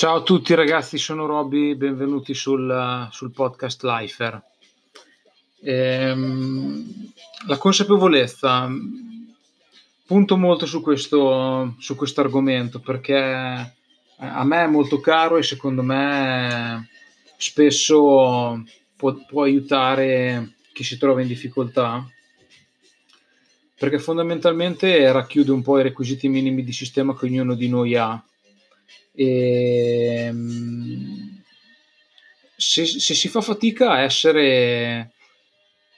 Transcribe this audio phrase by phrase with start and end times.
[0.00, 4.42] Ciao a tutti ragazzi, sono Robby, benvenuti sul, sul podcast Lifer.
[5.60, 7.12] Ehm,
[7.46, 8.66] la consapevolezza,
[10.06, 13.14] punto molto su questo, su questo argomento perché
[14.16, 16.88] a me è molto caro e secondo me
[17.36, 18.64] spesso
[18.96, 22.08] può, può aiutare chi si trova in difficoltà
[23.76, 28.24] perché fondamentalmente racchiude un po' i requisiti minimi di sistema che ognuno di noi ha
[29.12, 31.42] e, ehm,
[32.56, 35.12] se, se, si fa fatica a essere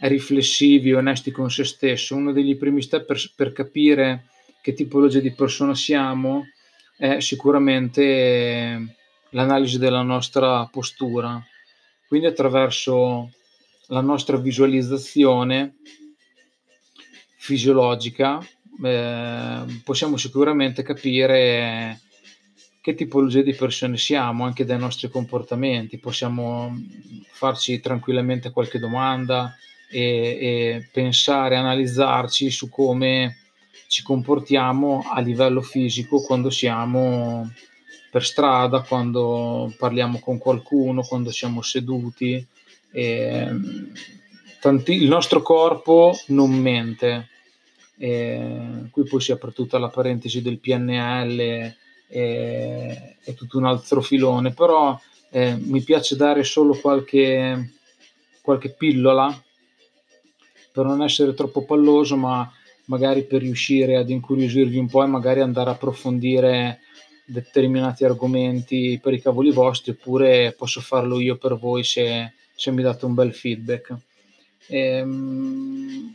[0.00, 4.26] riflessivi, onesti con se stesso, uno degli primi step per, per capire
[4.60, 6.46] che tipologia di persona siamo
[6.96, 8.96] è sicuramente
[9.30, 11.42] l'analisi della nostra postura.
[12.06, 13.30] Quindi attraverso
[13.86, 15.76] la nostra visualizzazione
[17.36, 18.40] fisiologica
[18.84, 22.00] eh, possiamo sicuramente capire
[22.80, 25.98] che tipologia di persone siamo, anche dai nostri comportamenti.
[25.98, 26.76] Possiamo
[27.30, 29.54] farci tranquillamente qualche domanda
[29.90, 33.36] e, e pensare, analizzarci su come
[33.88, 37.50] ci comportiamo a livello fisico quando siamo
[38.10, 42.44] per strada, quando parliamo con qualcuno, quando siamo seduti.
[42.90, 43.48] E,
[44.60, 47.28] tanti, il nostro corpo non mente.
[47.98, 51.76] E, qui poi si apre tutta la parentesi del PNL
[52.08, 54.98] è, è tutto un altro filone, però
[55.30, 57.74] eh, mi piace dare solo qualche,
[58.40, 59.42] qualche pillola
[60.72, 62.50] per non essere troppo palloso, ma
[62.86, 66.80] magari per riuscire ad incuriosirvi un po' e magari andare a approfondire
[67.24, 72.82] determinati argomenti per i cavoli vostri, oppure posso farlo io per voi se, se mi
[72.82, 73.94] date un bel feedback.
[74.68, 76.14] Ehm,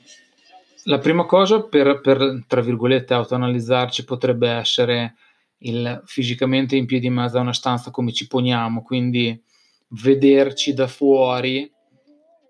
[0.85, 5.15] la prima cosa per, per, tra virgolette, autoanalizzarci potrebbe essere
[5.63, 9.41] il fisicamente in piedi in mezzo a una stanza come ci poniamo, quindi
[9.87, 11.69] vederci da fuori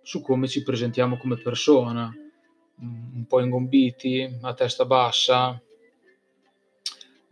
[0.02, 5.62] su come ci presentiamo come persona, mm, un po' ingombiti, a testa bassa,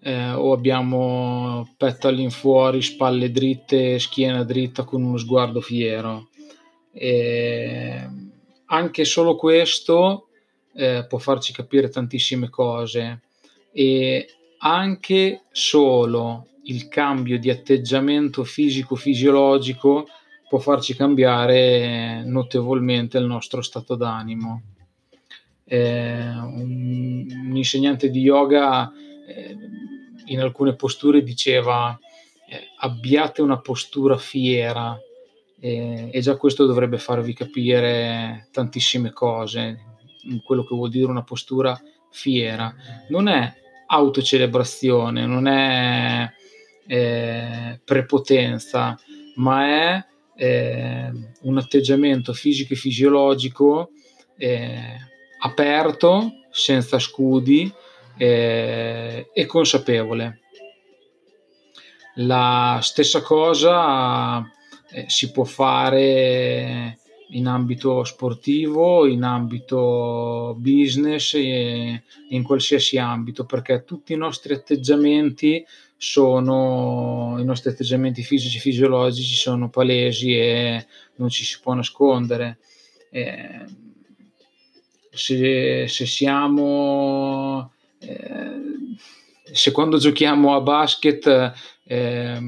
[0.03, 6.29] eh, o abbiamo petto all'infuori, spalle dritte, schiena dritta con uno sguardo fiero.
[6.93, 8.07] E
[8.65, 10.27] anche solo questo
[10.73, 13.21] eh, può farci capire tantissime cose
[13.71, 14.27] e
[14.61, 20.07] anche solo il cambio di atteggiamento fisico-fisiologico
[20.47, 24.61] può farci cambiare notevolmente il nostro stato d'animo.
[25.63, 28.91] Eh, un, un, insegnante di yoga
[29.27, 29.57] eh,
[30.25, 31.97] in alcune posture diceva
[32.47, 34.99] eh, abbiate una postura fiera
[35.63, 39.77] e già questo dovrebbe farvi capire tantissime cose,
[40.43, 41.79] quello che vuol dire una postura
[42.09, 42.73] fiera.
[43.09, 43.60] Non è
[43.91, 46.31] autocelebrazione, non è
[46.87, 48.97] eh, prepotenza,
[49.35, 53.91] ma è eh, un atteggiamento fisico e fisiologico
[54.37, 54.95] eh,
[55.39, 57.71] aperto, senza scudi
[58.17, 60.39] eh, e consapevole.
[62.15, 64.41] La stessa cosa
[64.91, 66.97] eh, si può fare
[67.31, 75.65] in ambito sportivo, in ambito business e in qualsiasi ambito, perché tutti i nostri atteggiamenti
[75.97, 82.57] sono i nostri atteggiamenti fisici e fisiologici sono palesi e non ci si può nascondere.
[83.11, 83.65] Eh,
[85.11, 88.71] se, se, siamo eh,
[89.43, 91.53] se quando giochiamo a basket
[91.83, 92.39] eh,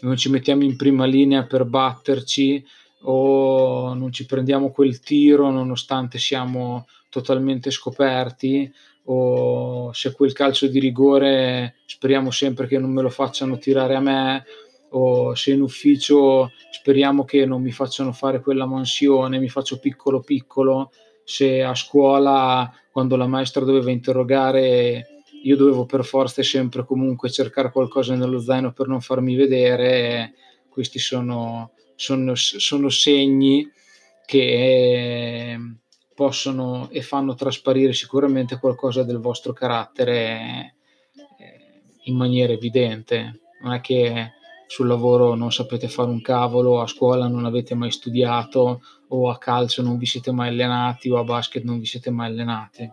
[0.00, 2.64] non ci mettiamo in prima linea per batterci
[3.02, 8.70] o non ci prendiamo quel tiro nonostante siamo totalmente scoperti
[9.04, 14.00] o se quel calcio di rigore speriamo sempre che non me lo facciano tirare a
[14.00, 14.44] me
[14.90, 20.20] o se in ufficio speriamo che non mi facciano fare quella mansione, mi faccio piccolo
[20.20, 20.90] piccolo,
[21.24, 27.70] se a scuola quando la maestra doveva interrogare io dovevo per forza sempre comunque cercare
[27.70, 30.34] qualcosa nello zaino per non farmi vedere,
[30.68, 33.70] questi sono sono, sono segni
[34.24, 35.58] che
[36.14, 40.76] possono e fanno trasparire sicuramente qualcosa del vostro carattere
[41.38, 43.40] eh, in maniera evidente.
[43.60, 44.32] Non è che
[44.66, 49.36] sul lavoro non sapete fare un cavolo, a scuola non avete mai studiato, o a
[49.36, 52.90] calcio non vi siete mai allenati, o a basket non vi siete mai allenati.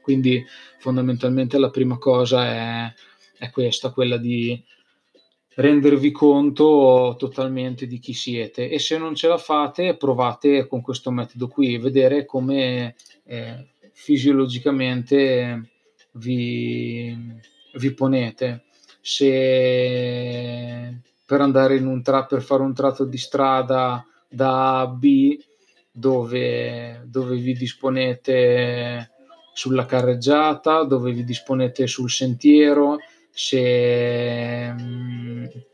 [0.00, 0.44] Quindi
[0.78, 2.92] fondamentalmente la prima cosa è,
[3.36, 4.62] è questa, quella di
[5.60, 8.70] rendervi conto totalmente di chi siete.
[8.70, 15.70] E se non ce la fate provate con questo metodo qui vedere come eh, fisiologicamente
[16.12, 17.14] vi,
[17.74, 18.64] vi ponete.
[19.02, 19.28] Se
[21.24, 25.38] per andare in un tra- per fare un tratto di strada da A a B
[25.92, 29.10] dove, dove vi disponete
[29.52, 32.98] sulla carreggiata, dove vi disponete sul sentiero,
[33.30, 34.74] se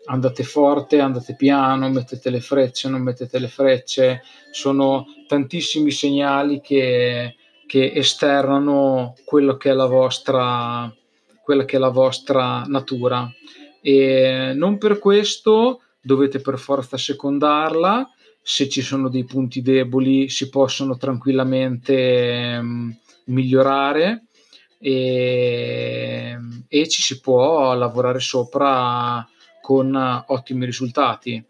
[0.07, 7.37] andate forte, andate piano, mettete le frecce, non mettete le frecce, sono tantissimi segnali che,
[7.67, 10.93] che esternano quello che è la vostra,
[11.43, 13.31] quella che è la vostra natura.
[13.81, 18.09] E non per questo dovete per forza secondarla.
[18.41, 24.25] Se ci sono dei punti deboli si possono tranquillamente um, migliorare.
[24.79, 26.37] E,
[26.69, 29.27] e, ci si può lavorare sopra
[29.67, 31.45] con ottimi risultati.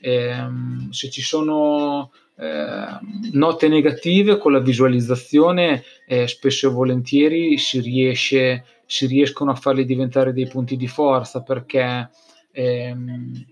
[0.00, 2.98] E, um, se ci sono eh,
[3.30, 9.84] note negative con la visualizzazione, eh, spesso e volentieri si, riesce, si riescono a farli
[9.84, 12.10] diventare dei punti di forza perché
[12.50, 13.46] ehm,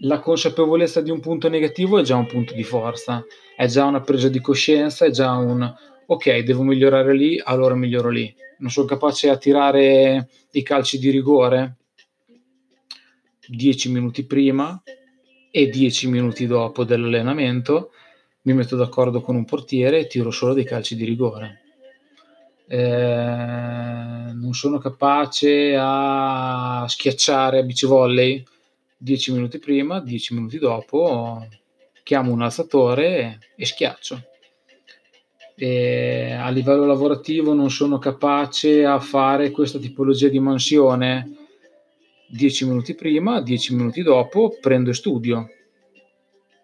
[0.00, 3.24] la consapevolezza di un punto negativo è già un punto di forza,
[3.56, 5.74] è già una presa di coscienza, è già un
[6.04, 8.30] ok, devo migliorare lì, allora miglioro lì.
[8.58, 11.76] Non sono capace a tirare i calci di rigore
[13.46, 14.82] 10 minuti prima
[15.50, 17.90] e 10 minuti dopo dell'allenamento
[18.42, 21.60] mi metto d'accordo con un portiere e tiro solo dei calci di rigore.
[22.66, 28.44] Eh, non sono capace a schiacciare a beach volley.
[28.96, 31.46] 10 minuti prima, 10 minuti dopo
[32.02, 34.22] chiamo un alzatore e, schiaccio.
[35.54, 41.41] E a livello lavorativo non sono capace a fare questa tipologia di mansione
[42.34, 45.50] 10 minuti prima, 10 minuti dopo prendo e studio,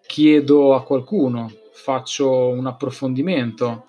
[0.07, 3.85] chiedo a qualcuno, faccio un approfondimento.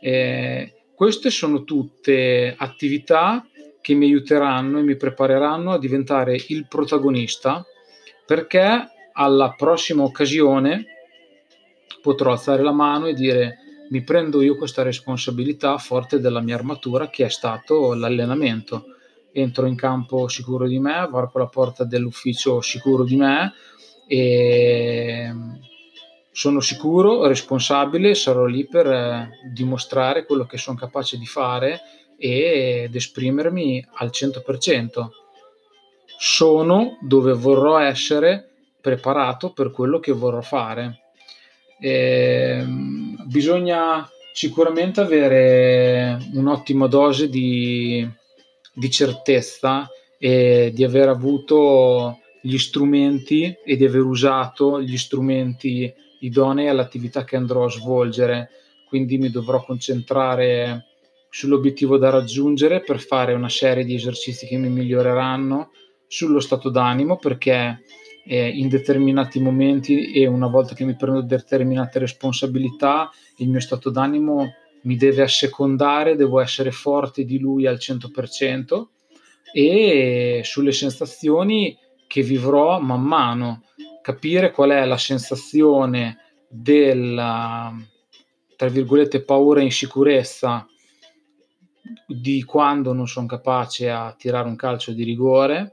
[0.00, 3.46] Eh, queste sono tutte attività
[3.80, 7.64] che mi aiuteranno e mi prepareranno a diventare il protagonista
[8.26, 10.84] perché alla prossima occasione
[12.02, 17.08] potrò alzare la mano e dire mi prendo io questa responsabilità forte della mia armatura
[17.08, 18.88] che è stato l'allenamento.
[19.36, 23.52] Entro in campo sicuro di me, varco la porta dell'ufficio sicuro di me
[24.06, 25.32] e
[26.30, 31.80] sono sicuro, responsabile, sarò lì per eh, dimostrare quello che sono capace di fare
[32.16, 35.08] ed esprimermi al 100%.
[36.16, 38.48] Sono dove vorrò essere
[38.80, 41.04] preparato per quello che vorrò fare
[41.84, 42.64] eh,
[43.26, 48.08] bisogna sicuramente avere un'ottima dose di,
[48.74, 49.88] di certezza
[50.18, 57.36] e di aver avuto gli strumenti e di aver usato gli strumenti idonei all'attività che
[57.36, 58.50] andrò a svolgere.
[58.88, 60.86] Quindi mi dovrò concentrare
[61.30, 65.70] sull'obiettivo da raggiungere per fare una serie di esercizi che mi miglioreranno,
[66.06, 67.82] sullo stato d'animo perché
[68.26, 73.90] eh, in determinati momenti e una volta che mi prendo determinate responsabilità il mio stato
[73.90, 78.86] d'animo mi deve assecondare, devo essere forte di lui al 100%
[79.52, 81.76] e sulle sensazioni
[82.06, 83.64] che vivrò man mano,
[84.02, 87.72] capire qual è la sensazione della
[88.56, 90.66] tra virgolette paura e insicurezza
[92.06, 95.72] di quando non sono capace a tirare un calcio di rigore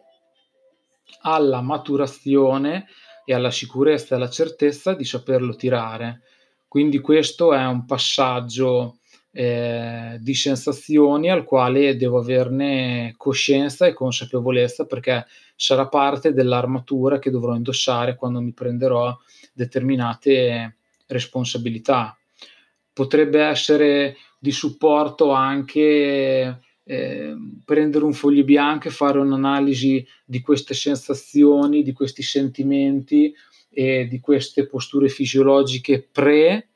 [1.21, 2.87] alla maturazione
[3.23, 6.21] e alla sicurezza e alla certezza di saperlo tirare.
[6.67, 9.00] Quindi questo è un passaggio
[9.33, 17.29] eh, di sensazioni al quale devo averne coscienza e consapevolezza perché sarà parte dell'armatura che
[17.29, 19.17] dovrò indossare quando mi prenderò
[19.53, 20.75] determinate
[21.07, 22.17] responsabilità.
[22.91, 30.73] Potrebbe essere di supporto anche eh, prendere un foglio bianco e fare un'analisi di queste
[30.73, 33.33] sensazioni, di questi sentimenti
[33.69, 36.70] e di queste posture fisiologiche pre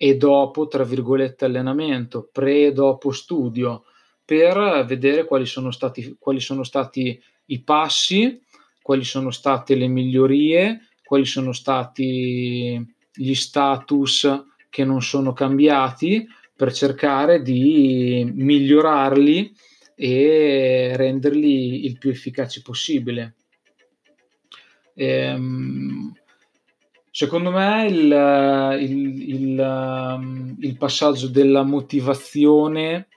[0.00, 3.82] e dopo, tra virgolette, allenamento, pre e dopo studio,
[4.24, 8.40] per vedere quali sono stati, quali sono stati i passi,
[8.80, 12.80] quali sono state le migliorie, quali sono stati
[13.12, 19.52] gli status che non sono cambiati per cercare di migliorarli
[19.96, 23.34] e renderli il più efficaci possibile.
[24.94, 26.12] Ehm,
[27.18, 33.08] secondo me il, il, il, il, passaggio della motivazione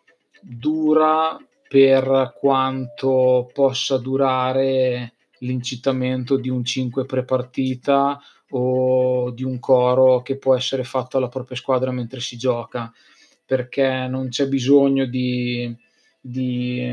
[0.42, 1.38] dura
[1.70, 10.56] per quanto possa durare l'incitamento di un 5 pre-partita o di un coro che può
[10.56, 12.92] essere fatto alla propria squadra mentre si gioca
[13.46, 15.78] perché non c'è bisogno di,
[16.20, 16.92] di,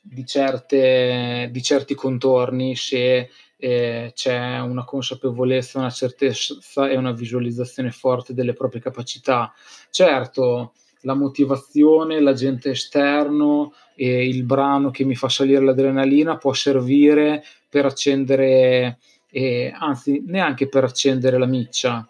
[0.00, 7.90] di, certe, di certi contorni se eh, c'è una consapevolezza, una certezza e una visualizzazione
[7.90, 9.52] forte delle proprie capacità.
[9.90, 10.72] Certo,
[11.02, 17.86] la motivazione, l'agente esterno e il brano che mi fa salire l'adrenalina può servire per
[17.86, 18.98] accendere,
[19.30, 22.08] eh, anzi neanche per accendere la miccia,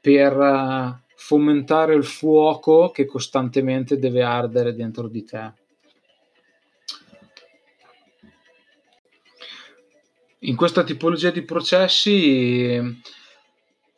[0.00, 5.52] per uh, fomentare il fuoco che costantemente deve ardere dentro di te.
[10.44, 13.00] In questa tipologia di processi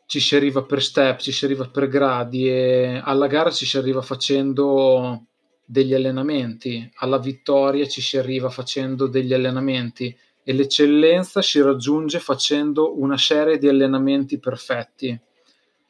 [0.06, 3.78] ci si arriva per step, ci si arriva per gradi e alla gara ci si
[3.78, 5.26] arriva facendo
[5.64, 13.00] degli allenamenti, alla vittoria ci si arriva facendo degli allenamenti e l'eccellenza si raggiunge facendo
[13.00, 15.16] una serie di allenamenti perfetti.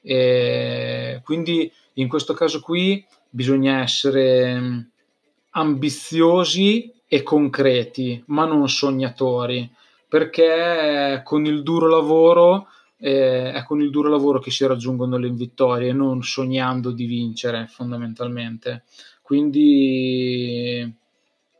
[0.02, 4.80] E quindi in questo caso qui bisogna essere mm,
[5.52, 9.80] ambiziosi e concreti, ma non sognatori,
[10.12, 12.66] perché con il duro lavoro
[12.98, 17.66] eh, è con il duro lavoro che si raggiungono le vittorie, non sognando di vincere
[17.66, 18.82] fondamentalmente.
[19.22, 20.86] Quindi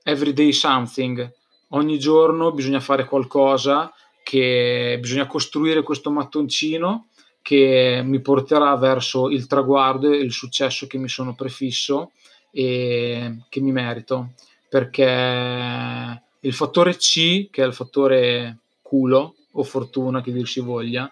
[0.03, 1.33] everyday something,
[1.69, 3.91] ogni giorno bisogna fare qualcosa
[4.23, 7.07] che bisogna costruire questo mattoncino
[7.41, 12.11] che mi porterà verso il traguardo e il successo che mi sono prefisso
[12.51, 14.33] e che mi merito
[14.69, 21.11] perché il fattore C che è il fattore culo o fortuna che dir si voglia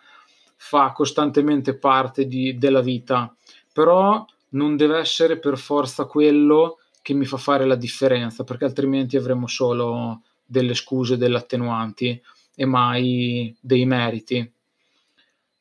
[0.63, 3.35] fa costantemente parte di, della vita,
[3.73, 9.17] però non deve essere per forza quello che mi fa fare la differenza, perché altrimenti
[9.17, 12.21] avremo solo delle scuse, delle attenuanti
[12.55, 14.53] e mai dei meriti.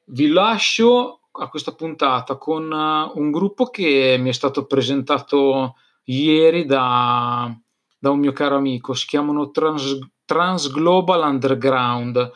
[0.03, 7.57] Vi lascio a questa puntata con un gruppo che mi è stato presentato ieri da,
[7.99, 12.31] da un mio caro amico, si chiamano Trans, Trans Global Underground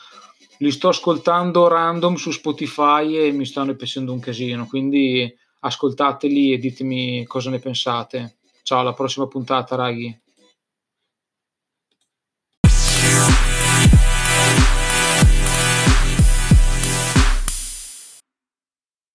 [0.60, 6.58] li sto ascoltando random su Spotify e mi stanno piacendo un casino, quindi ascoltateli e
[6.58, 8.38] ditemi cosa ne pensate.
[8.62, 10.23] Ciao, alla prossima puntata, raghi.